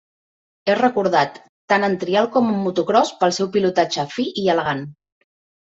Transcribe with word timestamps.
És 0.73 0.79
recordat, 0.79 1.37
tant 1.73 1.85
en 1.89 1.99
trial 2.05 2.31
com 2.37 2.49
en 2.55 2.59
motocròs, 2.63 3.13
pel 3.21 3.37
seu 3.39 3.53
pilotatge 3.59 4.09
fi 4.17 4.29
i 4.45 4.51
elegant. 4.59 4.85